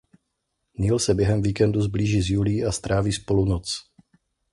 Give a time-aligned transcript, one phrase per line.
[0.77, 3.73] Neil se během víkendu sblíží s Julií a stráví spolu noc.